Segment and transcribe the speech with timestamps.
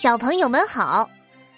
[0.00, 1.10] 小朋友们好，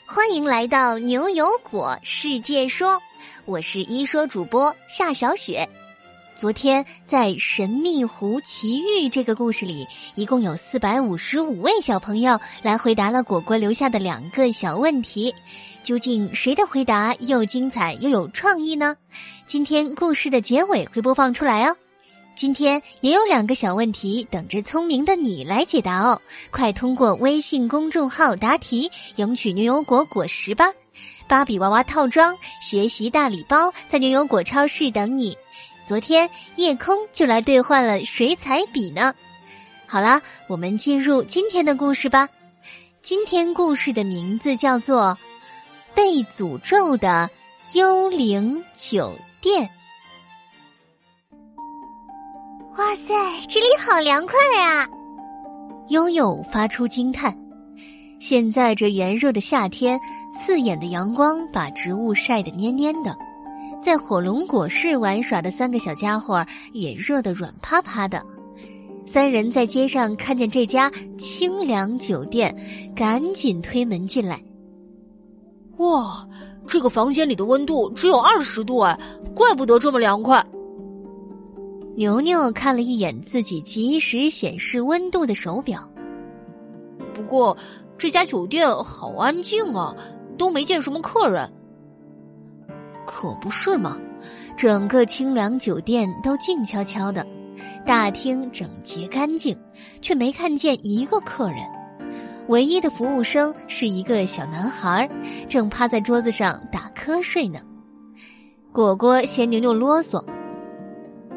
[0.06, 2.98] 欢迎来到牛油果世界说，
[3.44, 5.68] 我是一说主播夏小雪。
[6.36, 15.34] 昨天在《神秘湖奇遇》这个故事里，一共有四百五十五位小朋友来回答了果果留下的两个小问题，
[15.82, 18.96] 究竟谁的回答又精彩又有创意呢？
[19.44, 21.76] 今天故事的结尾会播放出来哦。
[22.40, 26.18] 今天也有两个小问题等着聪明的你来解答哦！
[26.50, 30.72] 快通过微信公众号答题，赢取牛油果果实吧！
[31.28, 35.36] 芭比娃娃套装、学习大礼包在牛油果超市等你。
[35.84, 39.12] 昨天夜空就来兑换了水彩笔呢。
[39.84, 42.26] 好啦，我们进入今天的故事吧。
[43.02, 45.14] 今天故事的名字叫做
[45.94, 47.28] 《被诅咒的
[47.74, 49.62] 幽灵酒店》。
[52.80, 53.12] 哇塞，
[53.46, 54.88] 这里好凉快呀！
[55.88, 57.36] 悠悠发出惊叹。
[58.18, 60.00] 现在这炎热的夏天，
[60.34, 63.14] 刺眼的阳光把植物晒得蔫蔫的。
[63.82, 68.24] 在火龙果室玩耍的三个小家伙也热得软趴趴的。
[69.04, 72.56] 三人在街上看见这家清凉酒店，
[72.96, 74.42] 赶紧推门进来。
[75.76, 76.26] 哇，
[76.66, 78.98] 这个房间里的温度只有二十度哎，
[79.36, 80.42] 怪不得这么凉快。
[82.00, 85.86] 牛牛看了一眼自己及时显示温度的手表，
[87.12, 87.54] 不过
[87.98, 89.94] 这家酒店好安静啊，
[90.38, 91.52] 都没见什么客人。
[93.06, 93.98] 可不是嘛，
[94.56, 97.22] 整个清凉酒店都静悄悄的，
[97.84, 99.54] 大厅整洁干净，
[100.00, 101.58] 却没看见一个客人。
[102.48, 105.06] 唯一的服务生是一个小男孩，
[105.50, 107.60] 正趴在桌子上打瞌睡呢。
[108.72, 110.24] 果果嫌牛牛啰嗦。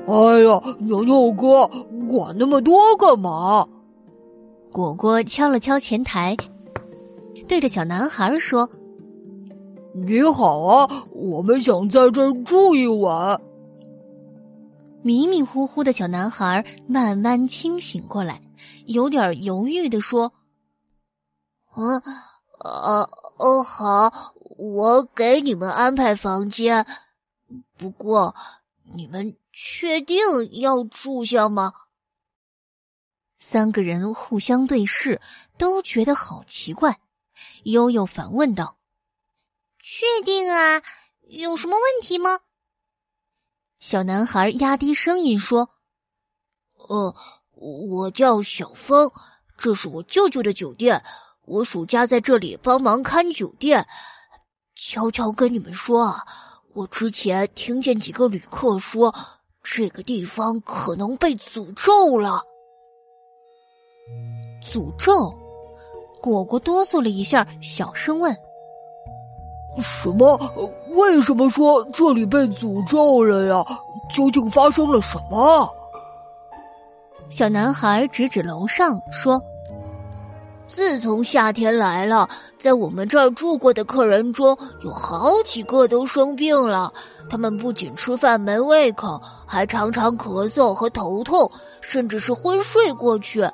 [0.06, 1.66] 哎呀，牛牛哥，
[2.10, 3.66] 管那么多干嘛？
[4.70, 6.36] 果果敲了敲前台，
[7.48, 8.70] 对着小男孩说
[10.06, 13.40] ：“你好啊，我们想在这儿住一晚。”
[15.04, 18.42] 迷迷糊糊的小男孩慢慢清醒过来，
[18.88, 20.34] 有点犹豫的说
[21.72, 21.96] ：“啊，
[22.60, 24.12] 啊，哦，好，
[24.58, 26.86] 我给你们安排房间，
[27.78, 28.36] 不过
[28.94, 30.18] 你们。”确定
[30.60, 31.74] 要住下吗？
[33.38, 35.22] 三个人互相对视，
[35.60, 37.00] 都觉得好奇怪。
[37.64, 38.80] 悠悠反问道
[39.78, 40.82] ：“确定啊？
[41.30, 42.40] 有什么问题吗？”
[43.78, 45.70] 小男孩压低声音说
[46.90, 47.16] ：“呃，
[47.54, 49.12] 我叫小峰，
[49.56, 51.04] 这是我舅舅的酒店，
[51.44, 53.88] 我暑假在这里帮忙看酒店。
[54.74, 56.26] 悄悄跟你们说啊，
[56.74, 59.14] 我之前听见几个旅客说。”
[59.64, 62.44] 这个地方可能被诅咒了。
[64.62, 65.34] 诅咒？
[66.22, 68.36] 果果哆嗦了一下，小声问
[69.80, 70.40] ：“什么？
[70.92, 73.66] 为什么说这里被诅咒了呀？
[74.14, 75.70] 究竟发生了什么？”
[77.30, 79.42] 小男孩指指楼上说。
[80.66, 86.92] 自从夏天来了，在我们这儿住过的客人中有好几个都生病了。
[87.30, 91.50] 他们不仅吃饭没胃口，还常常咳嗽和头痛，
[91.82, 93.48] 甚至是昏睡过去。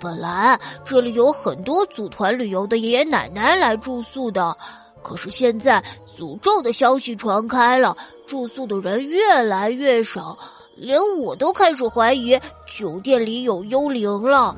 [0.00, 4.56] 本来这里有很多组团旅游的爷爷奶奶来住宿的，
[5.02, 10.36] 可是现在诅咒的消息传开了，住宿的人越来越少，
[10.76, 14.56] 连我都开始怀疑酒店里有幽灵了。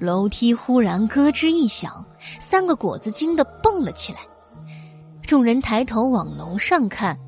[0.00, 2.04] 楼梯忽然咯吱一响，
[2.40, 4.20] 三个果子惊得蹦了起来。
[5.22, 7.18] 众人抬头往楼上看，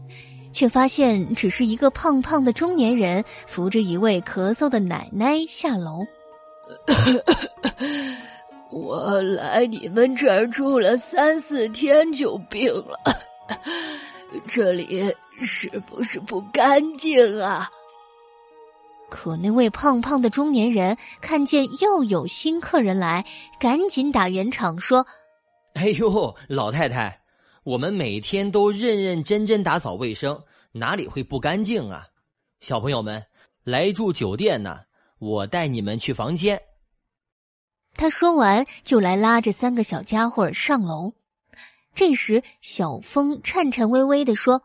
[0.52, 6.06] 却发现只是一个胖胖的中年人扶着一位咳嗽的奶奶下楼。
[8.70, 12.96] 我来你们这儿住了三四天就病了，
[14.46, 17.68] 这里是不是不干净啊？
[19.10, 23.26] 可那位胖胖的中年人看见又有新客人来，
[23.58, 25.06] 赶紧打圆场说
[25.74, 27.20] ：“哎呦，老太太，
[27.64, 30.42] 我们每天都认认真真打扫卫生，
[30.72, 32.06] 哪里会不干净啊？
[32.60, 33.22] 小朋友们
[33.64, 34.78] 来住酒店呢，
[35.18, 36.58] 我带你们去房间。”
[37.96, 41.12] 他说完就来拉着三个小家伙上楼。
[41.94, 44.62] 这时，小峰颤颤巍巍的说：“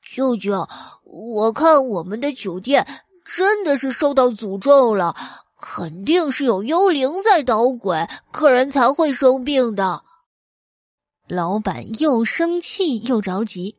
[0.00, 0.66] 舅舅，
[1.04, 2.86] 我看我们的酒店。”
[3.36, 5.14] 真的是受到诅咒了，
[5.60, 10.02] 肯定是有幽灵在捣鬼，客人才会生病的。
[11.28, 13.76] 老板又生气又着急。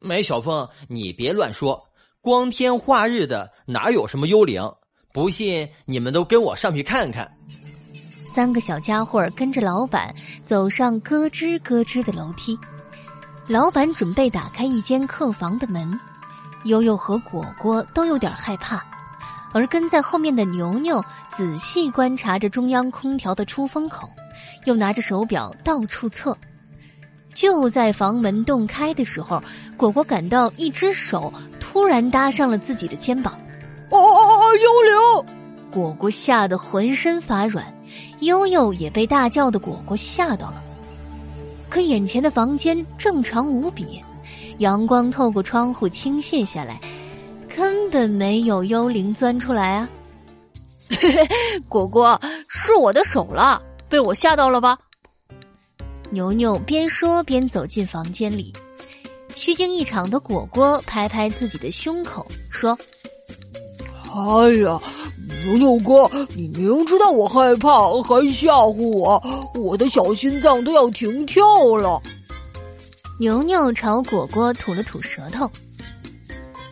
[0.00, 1.88] 梅小凤，你别乱说，
[2.20, 4.62] 光天化日的哪有什么幽灵？
[5.12, 7.30] 不信你们都跟我上去看看。
[8.34, 10.12] 三个小家伙跟着老板
[10.42, 12.58] 走上咯吱咯吱的楼梯。
[13.46, 15.98] 老板准备打开一间客房的门，
[16.64, 18.82] 悠悠和果果都有点害怕，
[19.52, 21.02] 而跟在后面的牛牛
[21.36, 24.08] 仔细观察着中央空调的出风口，
[24.64, 26.36] 又拿着手表到处测。
[27.32, 29.42] 就在房门洞开的时候，
[29.76, 33.32] 果果感到一只手突然搭上了自己的肩膀。
[33.90, 34.56] 哦哦哦哦！
[34.56, 35.32] 幽灵！
[35.70, 37.64] 果果吓得浑身发软，
[38.20, 40.62] 悠悠也被大叫的果果吓到了。
[41.68, 44.02] 可眼前的房间正常无比，
[44.60, 46.78] 阳光透过窗户倾泻下来，
[47.56, 49.88] 根本没有幽灵钻出来啊！
[50.90, 51.26] 嘿嘿，
[51.66, 54.78] 果果是我的手了，被我吓到了吧？
[56.10, 58.52] 牛牛边说边走进房间里，
[59.34, 62.78] 虚惊一场的果果拍拍自己的胸口说
[64.12, 64.78] ：“哎呀，
[65.42, 69.22] 牛牛哥，你明知道我害怕还吓唬我，
[69.54, 71.42] 我的小心脏都要停跳
[71.78, 71.98] 了。”
[73.20, 75.48] 牛牛朝果果吐了吐舌头：“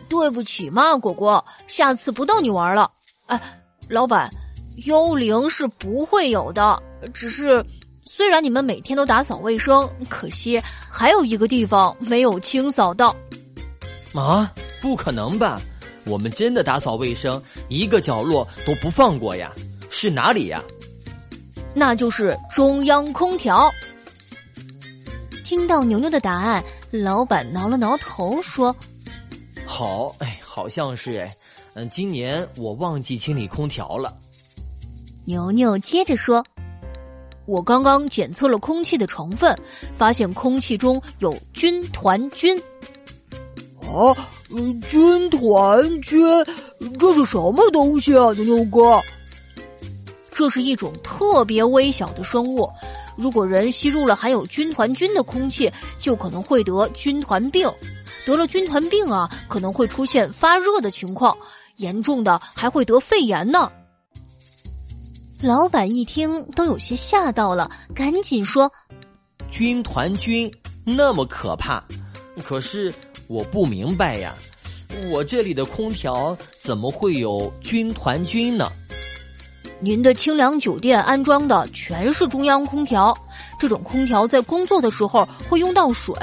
[0.09, 2.89] 对不起嘛，果果，下次不逗你玩了。
[3.27, 3.39] 哎，
[3.87, 4.27] 老板，
[4.87, 6.81] 幽灵是不会有的，
[7.13, 7.63] 只是……”
[8.03, 10.59] 虽然你们每天都打扫卫生，可惜
[10.89, 13.15] 还有一个地方没有清扫到。
[14.15, 15.61] 啊，不可能吧？
[16.07, 19.53] 我们真的打扫卫生，一个角落都不放过呀！
[19.91, 20.63] 是哪里呀？
[21.75, 23.71] 那就是中央空调。
[25.49, 28.75] 听到牛牛的答案，老板挠了挠头说
[29.65, 31.33] ：“好，哎，好像是哎，
[31.73, 34.15] 嗯，今年我忘记清理空调了。”
[35.25, 36.45] 牛牛接着说。
[37.47, 39.57] 我刚刚检测了空气的成分，
[39.91, 42.55] 发现空气中有军团菌。
[43.79, 44.13] 啊，
[44.87, 46.21] 军团菌，
[46.99, 49.01] 这是什么东西啊，牛牛哥？
[50.31, 52.69] 这是一种特别微小的生物，
[53.19, 57.69] 如果人吸入了含有军团菌的空气，就可能会得军团病。
[58.25, 61.37] 得了军团病啊，可能会出现发热的情况，
[61.75, 63.69] 严重的还会得肺炎呢。
[65.41, 68.71] 老板一听都有些吓到了，赶紧说
[69.51, 70.49] ：“军团菌
[70.85, 71.83] 那么可怕，
[72.43, 72.93] 可是
[73.27, 74.33] 我不明白呀，
[75.11, 78.71] 我这里的空调怎么会有军团菌呢？”
[79.81, 83.17] 您的清凉酒店安装的全是中央空调，
[83.57, 86.13] 这种空调在工作的时候会用到水，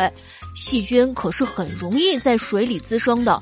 [0.55, 3.41] 细菌可是很容易在水里滋生的。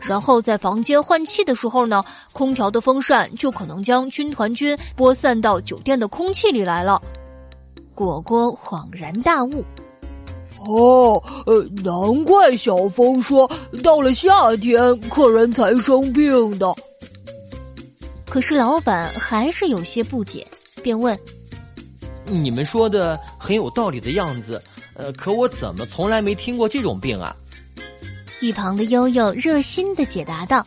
[0.00, 7.02] 然后在房间换气的时候呢，空调的风扇就可能将军团菌播散到酒店的空气里来了。
[7.92, 9.64] 果果恍然大悟
[10.64, 13.50] ：“哦，呃，难怪小峰说
[13.82, 16.72] 到了夏天客人才生病的。”
[18.36, 20.46] 可是老板还是有些不解，
[20.82, 21.18] 便问
[22.28, 24.62] ：“你们说的很有道理的样子，
[24.92, 27.34] 呃，可我怎么从来没听过这种病啊？”
[28.42, 30.66] 一旁的悠悠热心的解答道：“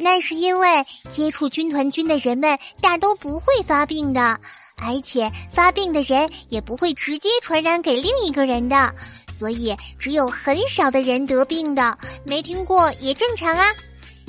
[0.00, 4.40] 那是因为接触军团菌的人们大都不会发病的，
[4.78, 8.94] 而且发病的人也不会直接传染给另一个人的，
[9.28, 11.94] 所以只有很少的人得病的。
[12.24, 13.66] 没听过也正常啊。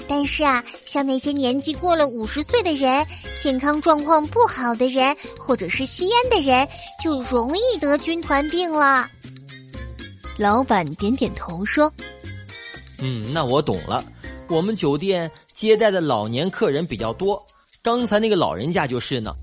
[0.08, 3.06] 但是啊，像那些年纪过了五十岁的人、
[3.42, 6.68] 健康状况不好的人，或者是吸烟的人，
[7.04, 9.10] 就容易得军团病了。”
[10.38, 11.92] 老板点点头说。
[13.00, 14.04] 嗯，那我懂了。
[14.48, 17.44] 我们酒店接待的老年客人比较多，
[17.82, 19.34] 刚才那个老人家就是呢。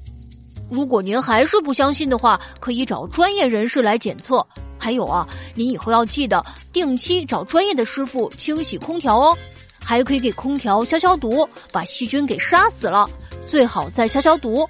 [0.70, 4.46] 如果您还是不相信的话，可以找专业人士来检测。
[4.78, 9.36] 还有啊，您以后要记得定期找专业的师傅清洗空调哦，
[9.82, 13.08] 还可以给空调消消毒，把细菌给杀死了。
[13.46, 14.68] 最好再消消毒。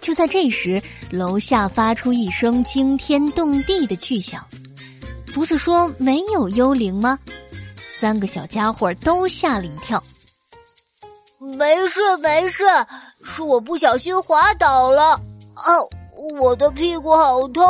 [0.00, 0.80] 就在这时，
[1.10, 4.46] 楼下发出一声惊天动地的巨响。
[5.34, 7.18] 不是说没有幽灵吗？
[8.00, 10.02] 三个小家伙都吓了一跳。
[11.38, 12.64] 没事没事，
[13.22, 15.20] 是我不小心滑倒了。
[15.56, 15.88] 哦，
[16.40, 17.64] 我的屁股好痛。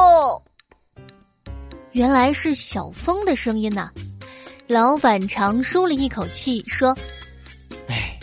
[1.93, 3.91] 原来是小风的声音呐！
[4.69, 6.95] 老板长舒了一口气，说
[7.89, 8.21] ：“哎，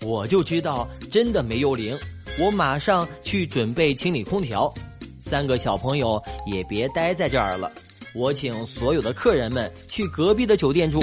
[0.00, 1.98] 我就知道真的没幽灵，
[2.38, 4.72] 我马上去准备清理空调。
[5.18, 7.68] 三个小朋友也别待在这儿了，
[8.14, 11.02] 我请所有的客人们去隔壁的酒店住。”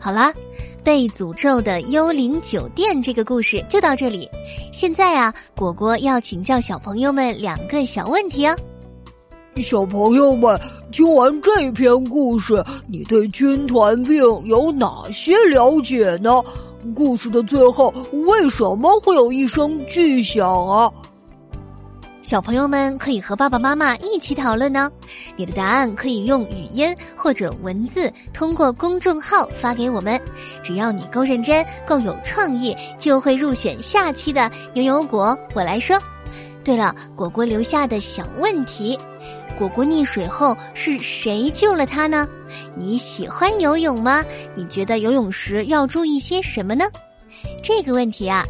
[0.00, 0.34] 好啦，
[0.82, 4.28] 被诅咒的幽灵酒店这个故事就到这里。
[4.72, 8.58] 现在啊，果果要请教小朋友们两个小问题哦。
[9.56, 10.58] 小朋友们，
[10.90, 16.30] 听完这篇故事，你对军团病有哪些了解呢？
[16.94, 20.90] 故事的最后为什么会有一声巨响啊？
[22.22, 24.90] 小朋友们可以和爸爸妈妈一起讨论呢。
[25.36, 30.18] 你的答案可以用语音或者文字通过公众号发给我们。
[30.62, 35.36] 只要你够认真、够有创意，就会入选下期的牛油果。
[35.54, 35.98] 我来说。
[36.62, 38.96] 对了，果果留下的小问题：
[39.60, 42.26] 果果溺水后是谁救了他呢？
[42.74, 44.24] 你喜欢游泳吗？
[44.54, 46.86] 你觉得游泳时要注意些什么呢？
[47.62, 48.46] 这个问题啊，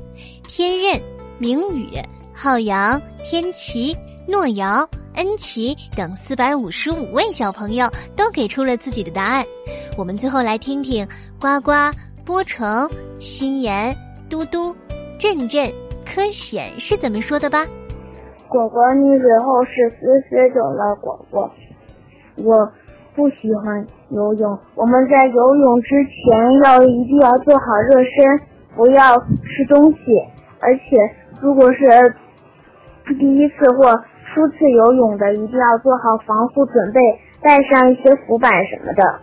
[0.46, 1.02] 天任、
[1.36, 1.88] 明宇、
[2.32, 3.92] 浩洋、天琪、
[4.24, 9.44] 诺瑶、恩琪等四百五十五位小朋友都给出了自己的答案。
[9.98, 11.04] 我们最后来听听
[11.40, 11.72] 呱呱、
[12.24, 12.88] 波成、
[13.18, 13.92] 心妍、
[14.28, 14.72] 嘟嘟、
[15.18, 15.74] 振振、
[16.06, 17.66] 柯显是怎么说的吧。
[18.50, 21.48] 果果溺水后是思思救了果果。
[22.44, 22.72] 我
[23.14, 24.58] 不喜欢游泳。
[24.74, 28.40] 我们在游泳之前要一定要做好热身，
[28.74, 29.98] 不要吃东西。
[30.58, 30.96] 而且
[31.40, 31.78] 如果是
[33.20, 33.88] 第一次或
[34.34, 37.00] 初次游泳的，一定要做好防护准备，
[37.40, 39.20] 带上一些浮板什么的。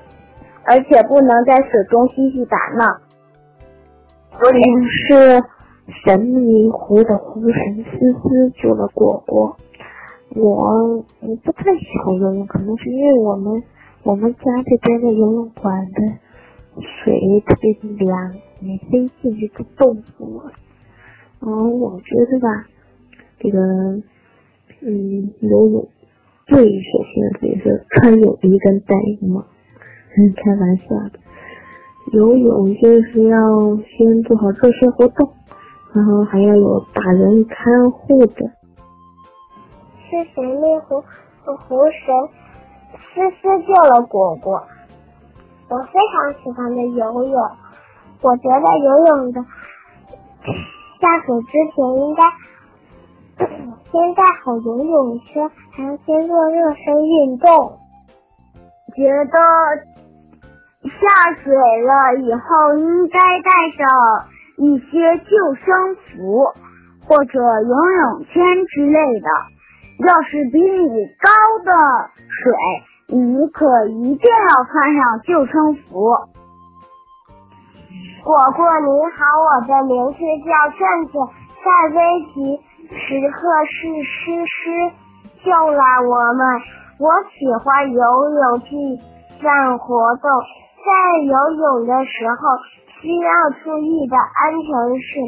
[0.64, 2.98] 而且不能在水中嬉戏打闹。
[4.40, 5.44] 我是。
[6.04, 9.58] 神秘湖的湖神思思救了果果。
[10.36, 13.64] 我我不太喜欢游泳，可能是因为我们
[14.04, 16.02] 我们家这边的游泳馆的
[16.82, 17.72] 水特别
[18.06, 20.52] 凉，你飞进去就冻死了。
[21.40, 22.68] 嗯，我觉得吧，
[23.40, 23.60] 这个
[24.82, 25.88] 嗯游泳
[26.48, 29.46] 最首先的就是穿泳衣跟戴泳帽。
[30.18, 31.20] 嗯，开玩笑的，
[32.12, 35.30] 游泳就是要先做好热身活动。
[35.94, 38.52] 然后还要有大人看护的。
[40.10, 41.04] 是神秘狐，
[41.44, 42.16] 狐神
[42.92, 44.64] 思思救了果果。
[45.70, 47.34] 我非常喜欢的游泳，
[48.22, 49.42] 我觉得游泳的
[51.02, 52.24] 下水之前应该
[53.92, 57.80] 先带好游泳圈，还要先做热身运动。
[58.96, 59.38] 觉得
[60.88, 63.86] 下水了以后应该带上。
[64.58, 66.52] 一些救生服
[67.08, 69.30] 或者游泳圈之类的。
[70.06, 71.30] 要是比你高
[71.64, 71.72] 的
[72.28, 72.54] 水，
[73.18, 76.12] 你可一定要穿上救生服。
[78.24, 80.80] 果果你好，我的名字叫正
[81.14, 81.16] 正，
[81.64, 81.98] 在危
[82.34, 82.58] 急
[82.94, 82.98] 时
[83.32, 84.92] 刻是诗诗
[85.46, 86.42] 救了我们。
[87.00, 87.98] 我喜欢游
[88.30, 88.70] 泳这
[89.42, 90.30] 项活动，
[90.84, 90.90] 在
[91.24, 92.42] 游泳的时候。
[93.02, 93.30] 需要
[93.64, 95.22] 注意的安全是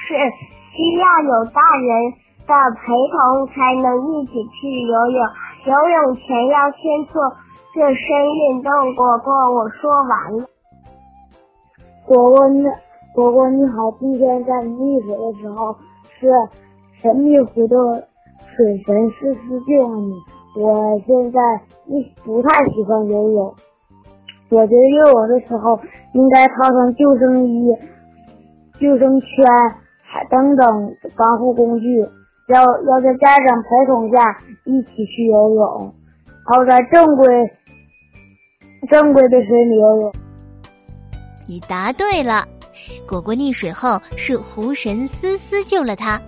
[0.00, 0.14] 是
[0.72, 1.88] 需要有大人
[2.46, 5.18] 的陪同才能一起去游泳。
[5.66, 7.20] 游泳前要先做
[7.74, 8.94] 热身运动。
[8.94, 10.46] 果果，我说完了。
[12.06, 12.62] 果果你
[13.14, 15.76] 果果你好，今天在溺水的时候
[16.18, 16.30] 是
[17.02, 18.08] 神秘湖的
[18.56, 20.14] 水神思思救了你。
[20.58, 21.40] 我现在
[21.84, 23.54] 不不太喜欢游泳。
[24.48, 25.78] 我觉得游泳的时候
[26.14, 27.68] 应该套上救生衣、
[28.80, 29.28] 救生圈，
[30.02, 30.66] 还等等
[31.16, 32.00] 防护工具。
[32.48, 35.94] 要要在家长陪同下一起去游泳，
[36.54, 37.26] 要在正规
[38.88, 40.12] 正规的水里游泳。
[41.44, 42.46] 你答对了，
[43.08, 46.20] 果果溺水后是湖神思思救了他。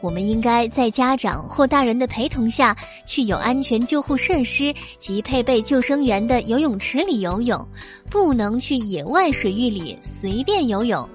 [0.00, 7.66] 我们应该在家长或大人的陪同下去有安全救护设施及配备救生员的游泳池里游泳，
[8.08, 11.08] 不能去野外水域里随便游泳。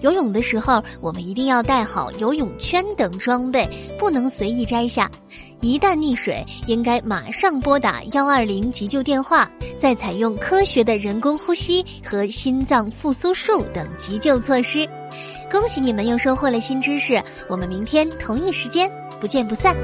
[0.00, 5.08] 游泳的时候，我们一定要带好游泳圈等装备，不能随意摘下。
[5.60, 9.48] 一旦溺水，应该马上拨打幺二零急救电话，
[9.78, 14.88] 再采用科学的人工呼吸和心脏复苏术等急救措施。
[15.52, 18.90] 恭喜你们又收获了新知识，我们明天同一时间
[19.20, 19.76] 不见不散。